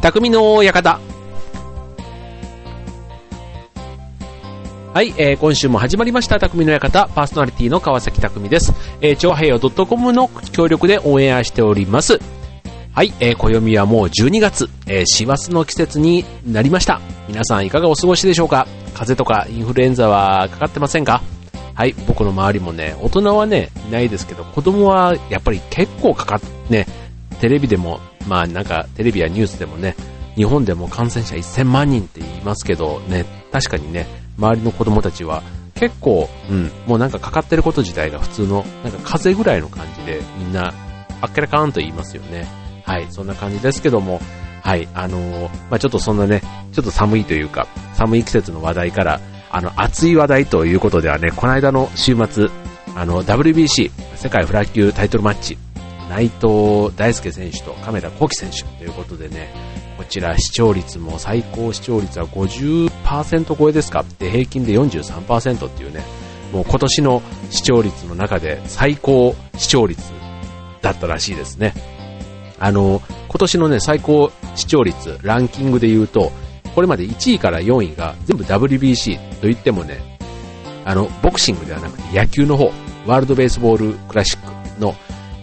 [0.00, 0.98] 匠の館。
[4.94, 8.72] はい、えー、今週も始まりました、匠の館、パーソナリティの川崎匠です。
[9.02, 12.18] えー、超平洋 .com の協力でオンエアしております。
[12.94, 16.98] はい、えー、暦はもう12月、えー、師走の季節になりました。
[17.28, 18.66] 皆さんいかがお過ごしでしょうか？
[18.94, 21.20] 風邪とかインフルエンザはかかってませんか？
[21.74, 26.40] はい、僕の周りもね、大人はね、いないですけど、子供はやっぱり結構かかっ、
[26.70, 26.86] ね、
[27.40, 29.96] テレビでも、まあなんかテレビやニュースでもね、
[30.36, 34.06] 日本でも感染者1000万人って言いますけど、ね、確かにね、
[34.38, 35.42] 周りの子供たちは
[35.74, 40.74] 結構、うん、もうなんかかかってること自体が普通の、なんか風邪ぐらいの感じでみんな、
[41.22, 42.46] あっけらかーんと言いますよね。
[42.84, 44.20] はい、そんな感じですけども、
[44.62, 52.48] はい、あのー、まあ、ちょっとそんなね、ちょっと寒いというか、寒い季節の話題から、あの、熱い話題ということではね、この間の週末、
[52.94, 55.56] あの、WBC、世界フラッ級タイトルマッチ、
[56.10, 59.54] 内藤大輔選手と亀田幸輝選手ということでね、
[59.96, 66.02] こちら視聴率も最高視聴率は50%超えですかで平均で43%っていうね、
[66.52, 70.02] もう今年の視聴率の中で最高視聴率
[70.82, 71.74] だったらしいですね。
[72.58, 76.32] あの、今年のね、最高視聴率、ランキングで言うと、
[76.74, 80.18] これまで1位から4位が全部 WBC と言ってもね、
[80.84, 82.72] あの、ボクシングではなくて野球の方、
[83.06, 84.96] ワールドベースボールクラシックの、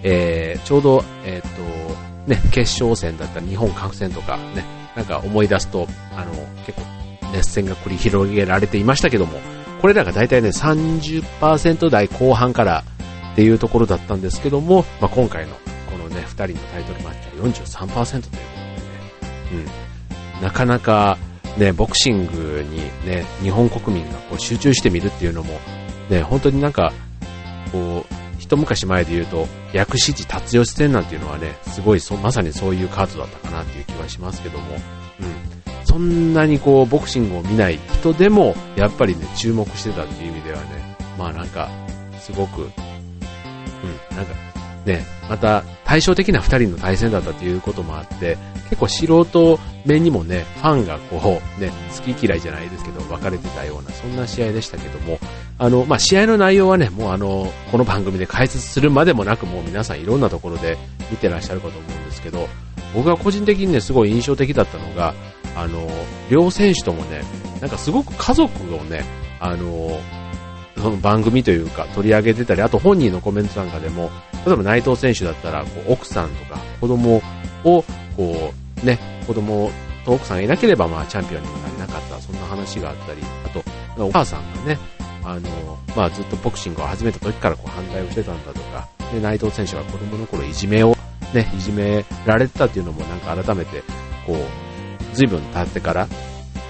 [0.09, 4.63] えー、ちょうど、えっ、ー、と、ね、決勝戦だった日本各戦とかね、
[4.95, 6.31] なんか思い出すと、あの、
[6.66, 6.86] 結構
[7.33, 9.39] 熱戦が繰り広げられていましたけども、
[9.81, 12.85] これらが大体ね、30%台後半から
[13.33, 15.55] っていうところだったんですけども、まあ、今回の
[15.91, 18.38] このね、2人のタイトルマッチは43%ということ
[19.52, 19.67] でね、
[20.39, 20.41] うん。
[20.41, 21.17] なかなか
[21.58, 25.59] ね、ボクシングにね、日本国民がこう集中してみるっていうのも、
[26.09, 26.94] ね、本当になんか、
[27.72, 28.16] こう、
[28.48, 35.84] 一昔前で言うと、薬師寺達吉戦なんていうのはね、すごいそ、まさにそういうカードだったかなっていう気はしますけども、うん。
[35.84, 41.68] そんなにこう、ボクシングを見ない人でも、やっぱりね、注目してたっていう意味ではね、まあなんか、
[42.22, 42.69] すごく、うん、
[44.16, 44.34] なんか、
[44.88, 48.38] ね、また対照的な2人の対戦だったということもあって、
[48.70, 55.20] 結構素人目にもね、ファンがこう、ね、好き嫌いじゃないですけど、分かれてたような、そんな試合でしたけども、
[55.59, 60.78] あの、まあ、試合の内容はね、もうあの、この番組で解説するまでもなく、もう皆さんいろんなところで
[61.12, 62.48] 見てらっしゃるかと思うんですけど、
[62.94, 65.14] 僕が個人的にね、すごい印象的だったのが、
[65.56, 65.86] あの、
[66.30, 67.24] 両選手ともね、
[67.59, 69.04] なんかすごく家族をね、
[69.40, 70.00] あの、
[70.78, 74.12] その番組というか取り上げてたり、あと本人のコメントなんかでも、
[74.46, 77.22] 例えば内藤選手だったら、こう奥さんとか子供
[77.64, 77.84] を、
[78.16, 78.53] こ
[78.84, 79.72] う、ね、子供
[80.06, 83.64] と奥さんがいなければ、まあ、チャンピオンにもなれなかった、そんな話があったり、あと、
[84.06, 84.78] お母さんがね、
[85.24, 90.96] あの、まあ、ずっとボクシングを始めた時からこう反対をしてたんだとか、で、内藤選手が子供の頃いじめを、
[91.34, 93.84] ね、いじめられてたっていうのもなんか改めて、
[94.25, 96.08] こう、随分経ってから、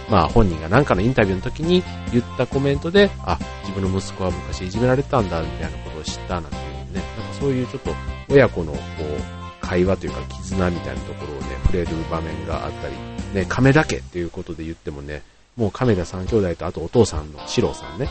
[0.10, 7.92] まあ本人が何かのインタビューの時に言ったコメントで、あ、自分の息子は昔いじめられてたんだ、みたいなことを知ったなんてね、なんかそういうちょっと
[8.30, 12.96] 親子のこう、会話というか絆みたいなところをね、触れる場面があったり、
[13.34, 15.24] ね、亀田家っていうことで言ってもね、
[15.56, 18.08] もう亀田三兄弟とあとお父さんの四郎さんね、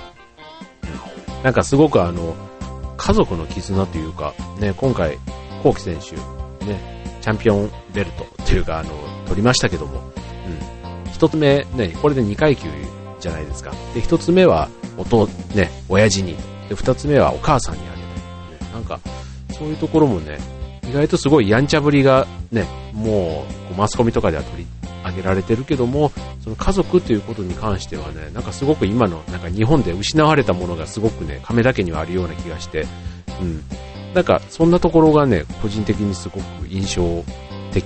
[1.29, 2.35] うん、なんかすごくあの、
[2.97, 5.19] 家族の絆というか、ね、今回、
[5.63, 6.17] コウキ選手、
[6.67, 8.91] ね、チャンピオンベルトというか、あの、
[9.27, 10.77] 取りましたけども、うん
[11.17, 12.69] 一つ目、ね、これで2階級
[13.21, 13.73] じゃないですか。
[13.95, 16.37] で、一つ目は、音、ね、親父に。
[16.69, 17.96] で、二つ目はお母さんにあ、
[18.77, 19.01] なんか、
[19.59, 20.39] そういうところもね、
[20.89, 24.67] 意外とすごいやんちゃぶりがね、もう、マスコミとかでは取り
[25.05, 26.13] 上げられてるけども、
[26.45, 32.87] その家族ということに関してはね、なんかすごく今の、なんか日本で失われたものがすごくね、亀田家にはあるような気がして、
[33.41, 33.63] うん。
[34.15, 37.25] なんか、そんなところがね、個人的にすごく印象
[37.73, 37.85] 的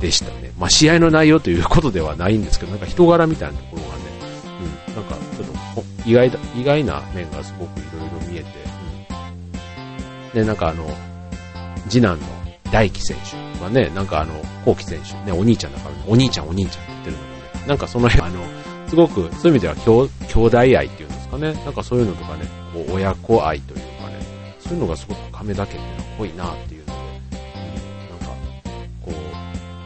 [0.00, 0.52] でしたね。
[0.58, 4.02] まあ、試合の内容ということではないんですけど、なんか人柄みたいなところがね、
[4.88, 5.56] うん、なんかちょっと
[6.08, 8.75] 意外だ、意外な面がすごくいろいろ見えて、
[10.36, 10.86] で、なんかあの、
[11.88, 12.26] 次男の
[12.70, 13.16] 大輝選
[13.58, 14.34] 手はね、なんかあの、
[14.66, 18.44] 幸輝選手、ね、お兄ちゃんだからね、お兄ちゃんお兄ちゃんって言ってるのもね、なんかその辺、あの、
[18.86, 22.44] すごく、そういう意味では兄兄弟愛っていうんですかね、なんかそういうのとかね、
[22.74, 24.18] こう親子愛というかね、
[24.60, 26.86] そういうのがすごく亀田家っていうのは濃いなっていう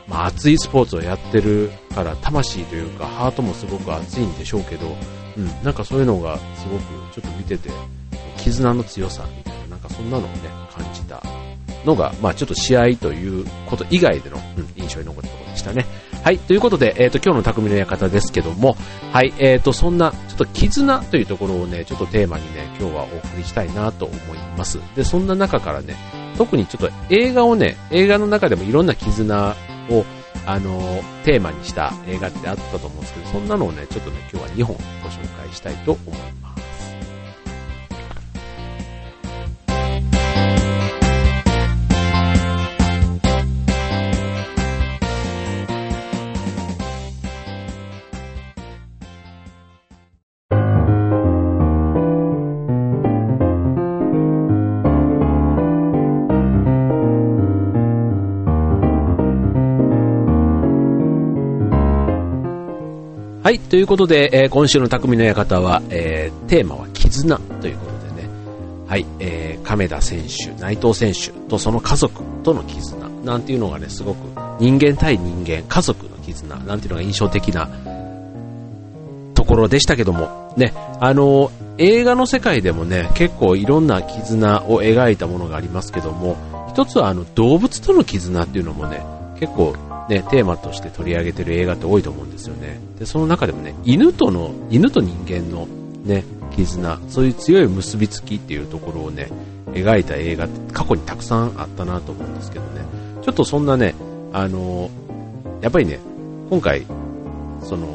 [0.08, 4.96] まあ、熱いスポーツをやってるから、魂というか、ハートもすごく熱いんでしょうけど、
[5.36, 7.70] うん、なんかそういうのがすごくちょっと見てて、
[8.36, 9.49] 絆の強さみたいな、
[10.00, 11.22] そんなのをね、感じた
[11.84, 15.84] のが、まあちょっと試合ということ以外での、うん、印象に残ったところでしたね。
[16.22, 18.76] はい、ということで、えっ、ー、と、今日の匠の館ですけども、
[19.12, 24.18] はい、えっ、ー、と、そんな、ちょっと絆というところをね、ちょっとテーマにね、今日はお送りしたいなと思い
[24.56, 24.78] ます。
[24.94, 25.96] で、そんな中からね、
[26.36, 29.56] 特にちょっと映画をね、映画の中でもいろんな絆
[29.90, 30.04] を
[30.46, 36.49] あの、テーマにした映画ってあったと思うんですけど、そんなのをね、ちょっとね、今日は2本ご紹介したいと思います。
[63.70, 68.28] ということで、えー、今週の匠の館は、えー、テーマは絆ということでね、
[68.88, 74.18] はい、えー、亀田選手、内藤選手とその家族との絆なんていうのがね、すごく
[74.58, 77.70] 人間対人間、家族の絆なんていうのが印象的な
[79.36, 86.36] ところでしたけども、ね、あの、映画の世界でもね、結構いろんな絆を描いたものがありますけども、
[86.70, 89.00] 一つはあの動物との絆っていうのもね、
[89.38, 89.76] 結構
[90.10, 92.80] ね、テーマとして取り上げてる映画って多いと思うんですよね。
[92.98, 95.68] で、その中でもね、犬との、犬と人間の
[96.04, 99.28] ね、絆、そういう強い結びつきっていうところをね、
[99.72, 102.82] 描いた映画って過去にたくさんあったなと思うんですけどね、
[103.22, 103.94] ちょっとそんなね、
[104.32, 104.90] あの
[105.60, 106.00] やっぱりね、
[106.50, 106.84] 今回、
[107.62, 107.86] その、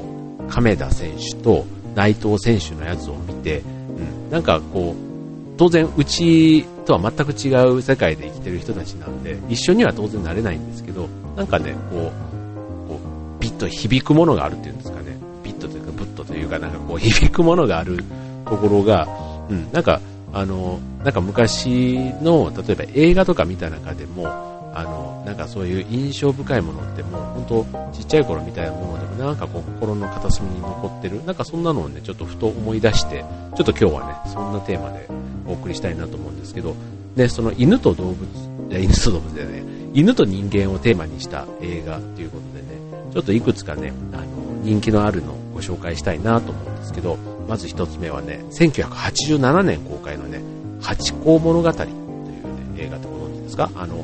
[0.49, 1.65] 亀田選手と
[1.95, 12.99] 内藤選手のやつを見て、うん、なんかこう、当然うちとは全く違う世界で生きてる人たちなんで、一緒には当然なれないんですけど、なんかね、こう、こ
[13.39, 18.03] うビッと響くものがあるっていうんですかね、ビッとというか、ブッとというか、なんかこう、響くものがある
[18.45, 19.07] ところが、
[19.49, 19.99] うん、なんか、
[20.33, 24.27] あの、なんか昔の、例えば映画とか見た中でも、
[24.73, 33.23] あの、なんかそういう印象深いものってもう本当ちっちゃい頃みたいなものでもなんかこう心の片隅に残ってる、なんかそんなのをね、ちょっとふと思い出して、
[33.55, 35.07] ちょっと今日はね、そんなテーマで
[35.47, 36.75] お送りしたいなと思うんですけど、
[37.15, 38.25] で、その犬と動物、
[38.69, 39.63] いや、犬と動物でね、
[39.95, 44.25] 犬と人間をテーマにした映画ということでね、ちょっといくつかね、あの、
[44.61, 50.41] 人気のあるのをご紹介したいなと思うんですけど、まず一つ目はね、1987年公開のね、
[50.81, 51.93] 八甲物語というね、
[52.77, 53.71] 映画ってご存知ですか？
[53.73, 54.03] あの、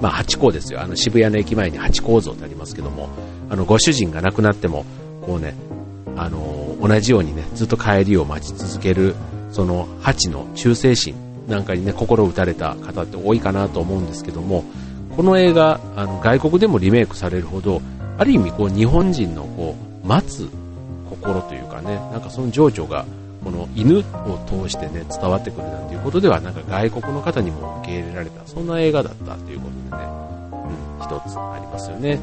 [0.00, 0.80] まあ、八甲ですよ。
[0.80, 3.10] あの、渋谷の駅前に八甲像ってありますけども、
[3.48, 4.84] あの、ご主人が亡くなっても、
[5.22, 5.54] こうね、
[6.16, 9.14] あの、同じようにね、ずっと帰りを待ち続ける、
[9.52, 11.14] その、八の忠誠心
[11.50, 14.64] なんかにね、心を打たれた方って多いかなと思うんですけども、
[15.16, 17.82] この映画、あの、外国でもリメイクされるほど、
[18.16, 19.74] ある意味こう、日本人のこ
[20.04, 20.48] う、待つ
[21.10, 23.04] 心というかね、なんかその情緒が、
[23.42, 24.02] この犬を
[24.46, 30.08] 通してね、伝わってくるなんていうことでは、なんか外国の方にも受け入れられた、そんな映画だったということでね、
[30.52, 32.20] うん、一つありますよね。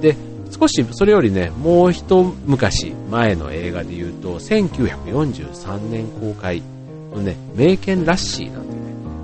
[0.00, 0.16] で、
[0.50, 6.62] 少しそれよりね、もう一昔前の映画で言うと、1943年公開
[7.16, 8.80] のね、名犬ラッシーなんでね、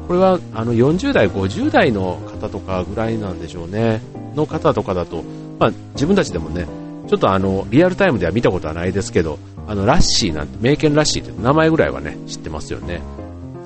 [0.06, 4.00] これはあの40代、50代の方とかぐらいなんでしょうね、
[4.34, 5.22] の方とかだと、
[5.58, 6.66] まあ、自分たちでもね、
[7.08, 13.00] ちょっとあの、リアルタイムでは見たことはないですけど、あの、ラッシーなんて、名犬ラッシーって名前ぐらいはね、知ってますよね。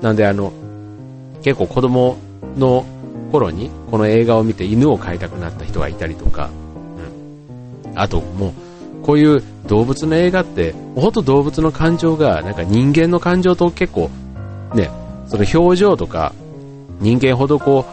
[0.01, 0.51] なんであの、
[1.43, 2.17] 結構子供
[2.57, 2.85] の
[3.31, 6.49] 頃にこの映画を見て犬を飼いたくなった人がいたりとか、
[7.85, 7.99] うん。
[7.99, 8.53] あともう、
[9.03, 14.09] こういう動物の映画って、ほんと動物の感情が、なんか人間の感情と結構、
[14.75, 14.89] ね、
[15.27, 16.33] その表情とか、
[16.99, 17.85] 人間ほどこ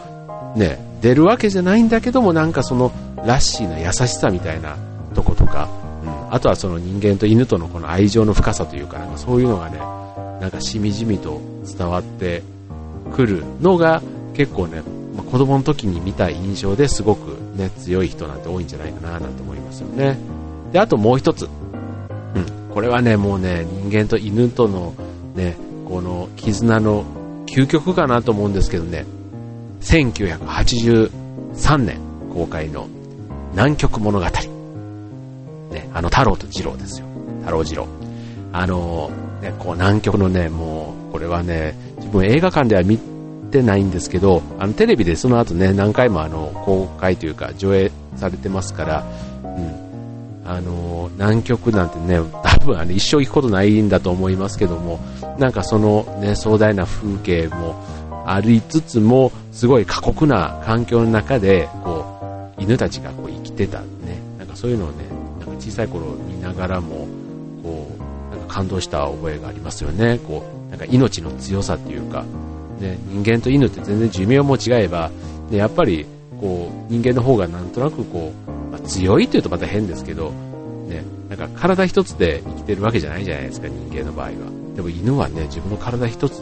[0.55, 2.91] う、ね、出るわけじゃないんだけども、なんかその、
[3.25, 4.77] ラッシーな優しさみたいな
[5.13, 5.67] とことか、
[6.03, 9.77] うん、あとはその人間と犬とのこの愛情の深さというか、なんかそういうのがね、
[10.39, 11.41] なんかしみじみと
[11.77, 12.43] 伝わって
[13.13, 14.01] くるのが、
[14.35, 14.81] 結構ね、
[15.15, 20.17] まあ、子供の時に見た印象ですごくね、強い人なんて多いんじゃないかななんて思いますよね。
[20.71, 21.43] で、あともう一つ。
[21.43, 21.49] うん。
[22.73, 24.93] これはね、もうね、人間と犬との
[25.35, 25.57] ね、
[25.87, 27.03] この絆の
[27.45, 29.05] 究極かなと思うんですけどね、
[29.81, 31.99] 1983年
[32.33, 32.87] 公開の
[33.51, 34.25] 南極物語。
[35.71, 37.07] ね、あの太郎と二郎ですよ。
[37.41, 37.87] 太郎二郎。
[38.51, 39.11] あの、
[39.41, 42.97] ね、こう南極のね、もう、これはね、自分映画館では見
[43.51, 49.05] てないんですけど、あのテレビでその後ね、何回もあの公開というか上映されてますから、
[49.43, 49.88] うん、
[50.49, 54.99] あの南極なんてね、多分あの一生行くことないんだと思いますけども、
[55.37, 57.75] なんかそのね、壮大な風景も
[58.25, 62.03] ありつつも、すごい過酷な環境の中で、こ
[62.57, 63.85] う、犬たちがこう生きてたね、
[64.39, 65.03] なんかそういうのをね、
[65.39, 67.07] なんか小さい頃見ながらも、
[67.61, 67.87] こ
[68.31, 72.25] う、なんか感動した覚えがありますよね、こう、なんか命の強さっていうか、
[72.79, 75.11] ね、人間と犬って全然寿命も違えば、
[75.51, 76.07] ね、やっぱり、
[76.39, 80.31] こう、人間の方がなんとなくこう、まあ、強いというとまた変ですけど、
[80.87, 84.31] ね、なんか体一つで生きてるわけじゃないじゃないですか、人間の場合は。
[84.75, 86.39] でも犬はね、自分の体一つ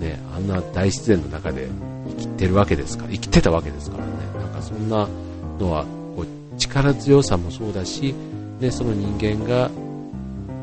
[0.00, 1.68] で、ね、あんな大自然の中で
[2.08, 4.10] 生きてるわけですから、生きてたわけですからね。
[4.38, 5.08] なんかそんな
[5.58, 5.84] のは、
[6.16, 6.26] こう
[6.58, 8.14] 力強さもそうだし、
[8.60, 9.70] ね、その人間が、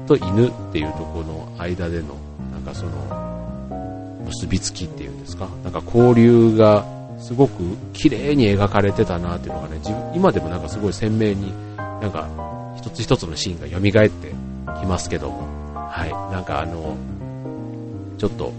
[0.07, 2.15] と犬っていうところの間での、
[2.51, 2.91] なんかその、
[4.27, 6.85] 結びつきっていうんですか、なんか交流が
[7.21, 7.63] すごく
[7.93, 12.27] 綺麗に描かれてたなっていうのがね、自分今でもなんかすごい鮮明に、なんか
[12.75, 14.33] 一つ一つのシーンが蘇って
[14.79, 16.97] きますけども、はい、なんかあの、
[18.17, 18.51] ちょっと、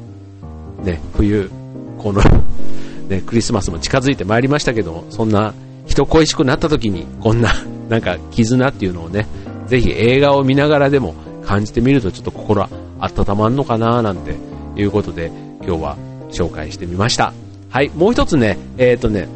[0.82, 1.50] ね、冬、
[1.98, 2.22] この
[3.08, 5.52] ね、クリスマスも近づいてまいりましたけど、そんな
[5.86, 7.52] 人恋しくなった時に、こんな、
[7.90, 9.26] なんか絆っていうのをね、
[9.66, 11.14] ぜひ映画を見ながらでも
[11.44, 12.68] 感じてみるとちょっと心
[13.00, 14.34] 温まるのかななんて
[14.76, 15.32] いうことで、
[15.66, 15.96] 今日は
[16.30, 17.32] 紹介してみました。
[17.72, 19.26] はい、もう一つね、えっ、ー、とね、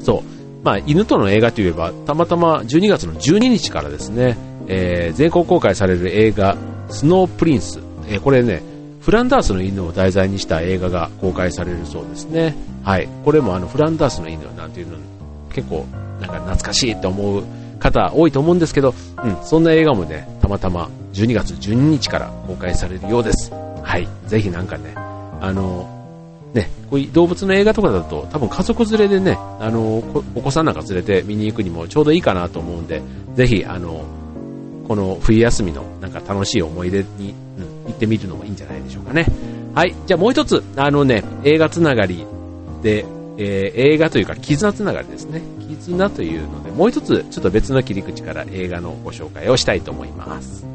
[0.00, 6.56] そう、まあ、犬との映画といえば、たまたま12月の12日からですね、えー、全国公開される映画、
[6.88, 7.80] スノープリンス。
[8.08, 8.62] えー、これね、
[9.02, 12.56] フランダースの犬を題材にした映画が公開されるそうですね。
[12.82, 13.06] はい。
[13.26, 14.96] これもあの、フランダースの犬なんていうの、
[15.52, 15.84] 結構、
[16.22, 17.44] なんか懐かしいって思う
[17.78, 23.52] 方多いと思うんですけど、うん、そんな映画もね、たまたま12月12日から公開されるようです。
[23.82, 24.08] はい。
[24.28, 26.03] ぜひなんかね、あの、
[26.54, 29.98] ね、こういう動物の映画とかだと多分家族連れでね、あの、
[30.36, 33.02] お子さんなんか連れて見に行くにもちょうどいいかなと思うんで、
[33.34, 34.04] ぜひ、あの、
[34.86, 39.26] この冬休みのなんか楽しい思い出に、うん、行ってみるのもいいんじゃないでしょうかね。
[39.74, 39.94] はい。
[40.06, 42.24] じゃあもう一つ、あのね、映画つながり
[42.82, 43.04] で、
[43.36, 45.42] えー、映画というか絆つながりですね。
[45.68, 50.73] 絆というので、もう一つちょっと別の切り口から映画のご紹介をしたいと思います。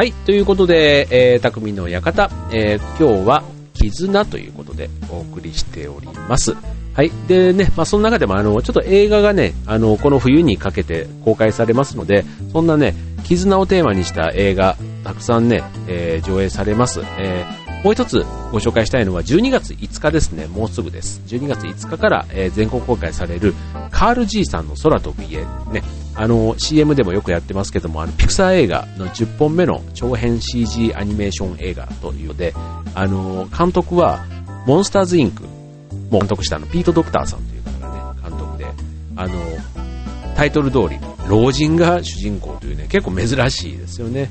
[0.00, 6.56] はい、ということで、えー、匠の館、えー、今日は絆ということでお送りしております。
[6.94, 7.10] はい。
[7.28, 17.02] でね、まあ、その中でもあの、ちょっと映画がね、あの、この冬にかけて公開されますので、そんなね、絆をテーマにした映画、たくさんね、えー、上映されます。
[17.18, 18.18] えー、もう一つ
[18.52, 21.22] ご紹介したいのは12月5日ですね、もうすぐです。
[21.26, 23.54] 12月5日から、えー、全国公開される
[23.90, 25.38] カール G さんの空飛ぶ家、
[25.72, 25.82] ね、
[26.14, 32.52] あの、CM でもよくやってますけども、あの、ピクサー映画の10本目の長編 CG アニメーション映画というので、
[32.94, 34.26] あの、監督は、
[34.66, 35.44] モンスターズインク
[36.10, 38.66] も監督したあの、ピート・ドクターさんという方がね、監督で、
[39.16, 39.34] あの、
[40.36, 44.28] タイトル通り、老人が主人公というね、結構珍しいですよね。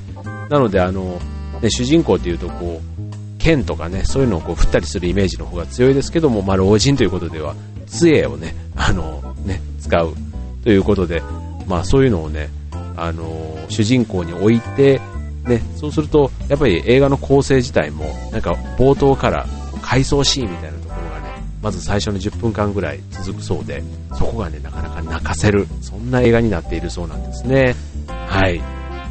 [0.48, 1.20] なので、あの、
[1.60, 7.56] ね、主人公っていうと、こう、剣とかね、そういうのをこう振ったりするイメージの方が強いですけども、まあ、老人ということでは、
[7.86, 10.14] 杖をね、あの、ね、使う
[10.62, 11.22] ということで、
[11.66, 12.50] まあそういうのをね、
[12.96, 15.00] あの、主人公に置いて、
[15.44, 19.46] ね、そうすると、やっぱり映画の構成自体も、なんか冒頭から
[19.82, 23.82] 回想シーンみたいなところがね、まず最初の10分間ぐらい続くそうで、
[24.18, 27.74] そこがね、なかなか泣かせる、そんな映画になっているそうなんですね。
[28.06, 28.60] はい。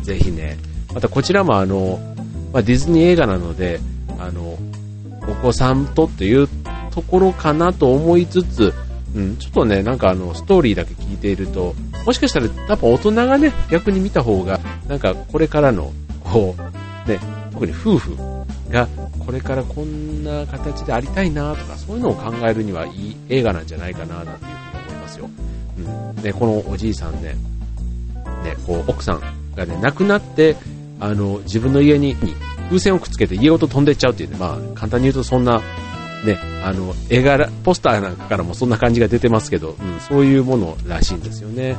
[0.03, 0.57] ぜひね、
[0.93, 1.99] またこちらもあの、
[2.53, 3.79] まあ、ディズニー映画なので、
[4.19, 4.57] あの、
[5.27, 6.47] お子さんとっていう
[6.91, 8.73] ところかなと思いつつ、
[9.15, 15.91] うん、ちょっとね、なんかあの、ストーリーだけ聞いていると、もしかしたら、やっぱ大人がね、逆に見た方が、なんかこれからの、
[16.23, 17.19] こう、ね、
[17.51, 18.15] 特に夫婦
[18.69, 18.87] が、
[19.25, 24.49] これからこんな形でありたいなとか、そういうのを考えるにはいい映画なんじゃないかな、なんていうふうに
[24.89, 25.29] 思いますよ。
[26.15, 26.23] うん。
[26.23, 27.35] ね、このおじいさんね、
[28.43, 29.21] ね、こう、奥さん
[29.55, 30.55] がね、亡くなって、
[30.99, 32.15] あの、自分の家に、
[32.69, 35.61] 風船をくっつけて家ごと飛んでっちゃうっていうね、まあ、簡単に言うとそんな
[36.25, 41.77] ね、あの、絵柄、ポスターなんかからもそんな感じが出てますけど、うん、そういうものらしいんですよね。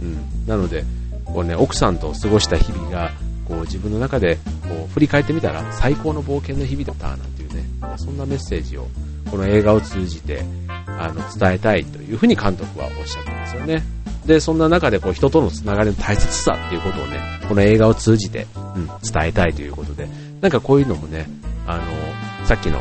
[0.00, 0.46] うん。
[0.46, 0.84] なので、
[1.26, 3.12] こうね、奥さんと過ごした日々が、
[3.46, 4.36] こう自分の中で、
[4.68, 7.64] こう振り返ってみたら最高の冒険の日々だったなんていうね、
[7.96, 8.88] そんなメッセージを、
[9.30, 13.82] この映画を通じて、あの、伝えたいというふうに監督はおっしゃってますよね。
[14.26, 20.08] で、そんな中でこう人とのつながりの大切さっていうことをね、この映画を通じて、うん、伝えたいということで、
[20.40, 21.26] なんかこういうのもね、
[21.66, 22.80] あの、さっきの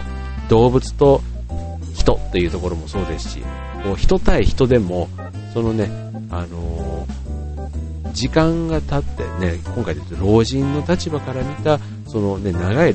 [0.50, 1.22] 動物と
[1.94, 3.40] 人っていうところもそうですし、
[3.84, 5.10] こう人対人でも、
[5.54, 5.90] そのね、
[6.30, 7.08] あの、
[8.14, 12.94] 時間が経ってね、今回で言うと老人の立場から見た、そのね、長い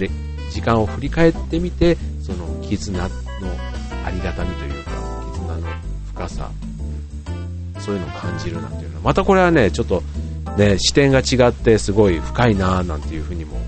[0.51, 3.11] 時間を振り返ってみて、その絆の
[4.05, 4.91] ありがたみというか、
[5.35, 5.67] 絆の
[6.15, 6.51] 深さ、
[7.81, 10.03] そういうのを感じるなんていうのは、またこれはね、ちょっと
[10.57, 13.59] ね、視点が違ってすごい深いなぁなんていうふうにも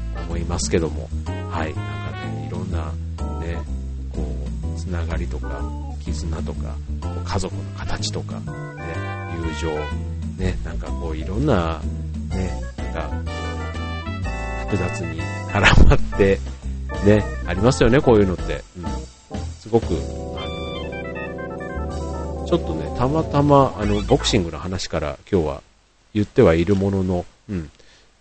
[0.41, 1.09] いますけども、
[1.51, 2.93] はい、なんかね、いろんな
[3.41, 3.59] ね、
[4.13, 4.23] こ
[4.77, 5.63] う、つながりとか、
[6.05, 6.75] 絆とか、
[7.25, 8.43] 家族の形とか、ね、
[9.37, 9.71] 友情、
[10.37, 11.81] ね、なんかこういろんな、
[12.31, 13.11] ね、なんか、
[14.67, 15.21] 複雑に
[15.51, 16.39] 絡まって、
[17.05, 18.63] ね、ありますよね、こういうのって。
[18.79, 18.85] うん。
[19.59, 19.89] すごく、あ
[21.59, 25.63] の、ちょっとね、たまたま、あの、ボクシングの話から今日は
[26.15, 27.71] 言ってはいるものの、うん。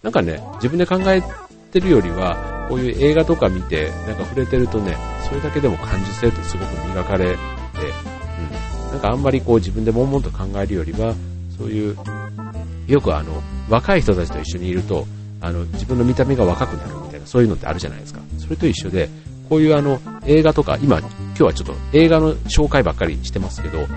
[0.04, 1.22] なんかね、自分で考え
[1.70, 4.98] てるよりは、こういう映画とか見て、なんか触れてるとね、
[5.28, 7.36] それだけでも感受性ってすごく磨かれて、う
[8.90, 8.92] ん。
[8.92, 11.14] なんかあんまりこう自分で悶々と考えるよりは、
[11.58, 11.96] そういう、
[12.88, 15.06] よくあの、若い人たちと一緒にいると、
[15.42, 18.20] あの、自分の見た目が若くなるみたいな、そういうのってあるじゃないですか。
[18.38, 19.10] それと一緒で、
[19.48, 23.88] こういうあの、映画とか、今、今日はちょっと映画の紹介ばっかりしてますけど、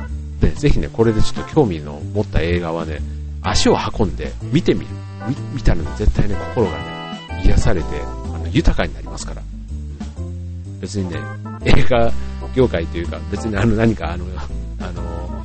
[0.41, 3.00] で、ぜひね、これでちょっと興味の持った映画はね、
[3.43, 4.87] 足を運んで見てみる。
[5.29, 6.92] 見見たのに絶対ね、心がね、
[7.52, 7.87] 癒されて、
[8.35, 9.42] あの、豊かになりますから。
[10.80, 11.16] 別にね、
[11.64, 12.12] 映画
[12.54, 14.25] 業界というか、別にあの何かあの、
[14.80, 15.44] あの、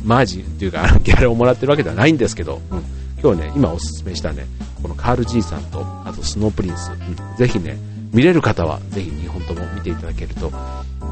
[0.00, 2.84] うん、マージンというか、あのギャラをもらってるわけではないんですけど、うん、
[3.22, 4.46] 今日ね、今おすすめしたね、
[4.80, 7.76] このカール G さんと、あとスノープリンス、うん、ぜひね、
[8.12, 10.50] 見れる方はぜひ2本とも見ていただけると、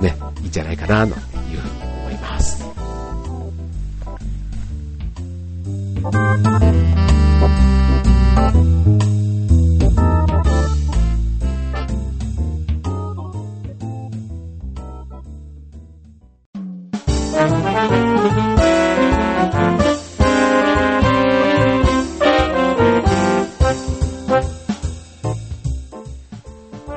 [0.01, 2.65] ね、いいんじゃないかな、というふうに思います。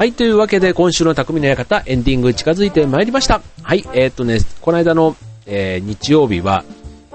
[0.01, 3.39] はい、というわけで今週の匠の館エンディング近づいてまいりました。
[3.61, 5.15] はい、えー、っとね、この間の、
[5.45, 6.65] えー、日曜日は、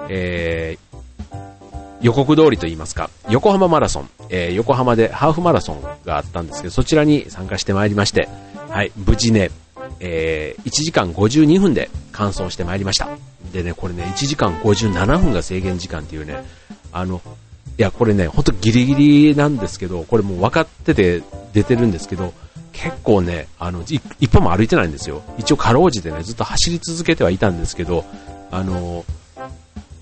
[0.07, 1.37] えー、
[1.99, 8.29] 予告通りと言いますか、横浜マラソン、えー、横浜でハーフマラソンがあったんですけど、そちらに参加してまいりまして、
[8.69, 9.51] はい、無事ね、
[9.99, 13.09] えー、1時間52分で完走してまいりました。
[13.51, 16.41] でね、これね、1時間57分が制限時間っていうね、
[16.93, 17.21] あの、
[17.77, 21.21] いや、これね、ほんとギリギリなんですけど、これもう分かってて
[21.51, 22.33] 出てるんですけど、
[22.77, 23.99] 結構ね、あの、一
[24.31, 25.23] 歩も歩いてないんですよ。
[25.39, 28.05] 一応かろうじてね、ずっと走り続けてはいたんですけど、
[28.51, 29.03] あの、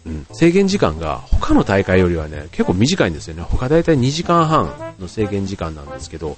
[0.06, 3.44] うん、制限時間が他の大会よりはね、結構短いんですよね。
[3.44, 6.38] 他大体2時間半の制限時間なんですけど、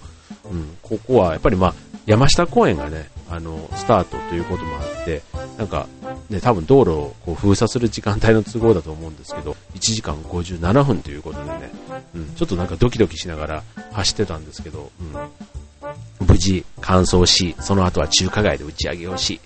[0.50, 1.74] うん、ここはやっぱりまあ、
[2.06, 5.24] 山下公園がね、あの、スタートということもあって、
[5.58, 5.88] なんか、
[6.30, 11.72] ね、多分道路をこう封鎖する時間帯の都合だと思うんですけど、1時間57分ということでね、
[12.16, 15.14] うん、ちょっとなんかドキドキしながら走ってたんですけど、うん、
[16.20, 19.40] 無事完走し、その後は中華街で打ち上げをし、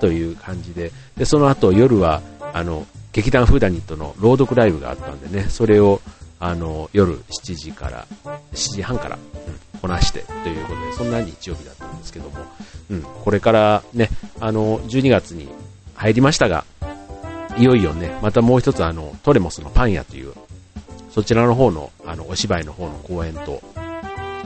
[0.00, 6.00] という感じで、で、その後夜は、あの、劇団フーダニットの朗読ライブがあったんでね、それを、
[6.40, 8.06] あの、夜7時から、
[8.52, 12.36] 7時半から、うん、こなしてということで、そんな日曜日だったんですけども、
[12.90, 14.08] うん、これからね、
[14.40, 15.48] あの、12月に
[15.94, 16.64] 入りましたが、
[17.56, 20.32] いよいよね、またもう一つあの、トレモスのパン屋という、
[21.10, 23.62] そちらの方の、あの、お芝居の方の公演と、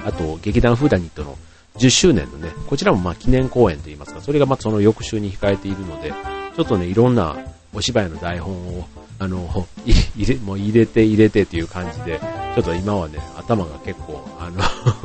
[0.05, 1.39] あと、劇団フーダニットの
[1.79, 6.13] 10周年のね、こちらもま記念公演といいますか、それがまあその翌週に控えているので、
[6.57, 7.37] ちょっとね、いろんな
[7.75, 8.87] お芝居の台本を、
[9.19, 9.67] あの、
[10.17, 12.21] 入れ、もう入れて入れてっていう感じで、
[12.55, 14.63] ちょっと今はね、頭が結構、あの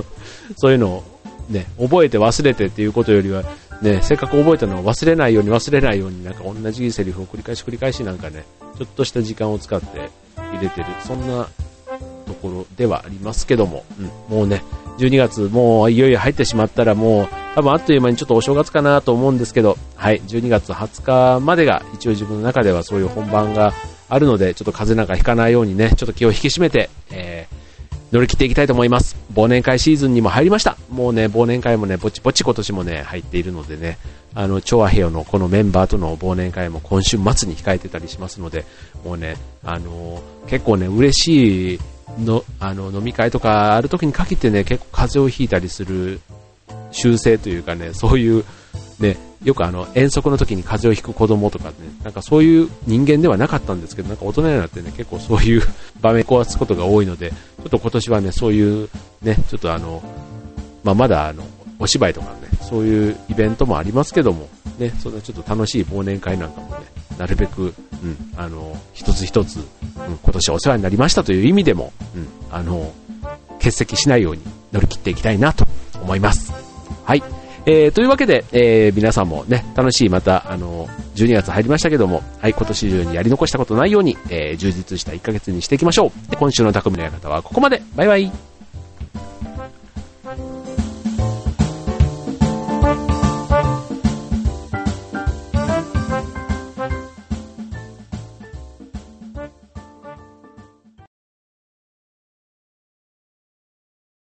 [0.55, 1.03] そういうのを
[1.49, 3.43] ね、覚えて忘れてっていうことよりは、
[3.81, 8.45] ね、せっかく覚えたのを忘れないように忘れないようになんか同じセリフを繰り返し繰り返しなんかね、
[8.77, 11.47] ちょっとした時間を使って入れてる、そんな
[12.21, 13.84] ところではありますけども、
[14.29, 14.63] うん、もうね、
[14.97, 23.73] 12月もういよいよ入ってしまったらもう多分あっという間にちょっとお正月かなと思うんですけど、はい、12月20日までが一応自分の中ではそういう本番が
[24.10, 27.62] あるので、ちょっと風邪なんかひかないようにね、ちょっと気を引き締めて、えー
[28.12, 29.15] 乗り切っていきたいと思います。
[29.34, 30.75] 忘年会シーズンにも入りました。
[30.89, 33.97] もうね、忘年会もね、ぼちぼち今年もね、入っているのでね、
[34.34, 38.65] あの、調和平和のこのメンバーとの忘年会も今週末に控えてたりしますので、
[39.05, 41.79] もうね、あのー、結構ね、嬉しい
[42.19, 46.19] の、あの、飲み会とかある時に限ってね、結構風邪をひいたりする
[46.91, 48.43] 習性というかね、そういう、
[49.00, 55.62] ね、よくあの、遠足の時に風邪をひく子供とかね、なんかそういう人間ではなかったんですけど、なんか大人になってね、結構そういう
[56.02, 58.89] 場面壊すことが多いので、ちょっと今年はね、そういう、
[59.21, 60.04] ね、ちょっとあの、
[60.84, 61.43] まあ、まだあの、
[61.80, 64.47] お芝居とかね、そういうイベントもありますけども、
[64.78, 66.86] ね、そんなちょっと楽しい忘年会なんかもね、
[67.17, 69.63] なるべく、うん、あの、一つ一つ、うん、
[70.23, 72.93] 今年お世話になりましたという意味でも、うん、あの、
[73.59, 75.65] 欠席しないように乗り切っていきたいなと
[76.01, 76.51] 思います。
[77.03, 77.23] はい。
[77.65, 86.35] えー、というわけで、えー、皆さんもね、楽しいまた、あの、12月入りましたけども、はい、今年中にやり残したことないように、えー、充実した1ヶ月にしていきましょう。
[86.35, 87.83] 今週の匠の館はここまで。
[87.95, 88.50] バイバイ。